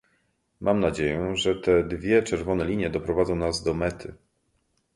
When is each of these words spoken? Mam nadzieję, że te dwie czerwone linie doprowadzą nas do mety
Mam 0.61 0.79
nadzieję, 0.79 1.31
że 1.35 1.55
te 1.55 1.83
dwie 1.83 2.23
czerwone 2.23 2.65
linie 2.65 2.89
doprowadzą 2.89 3.35
nas 3.35 3.63
do 3.63 3.73
mety 3.73 4.13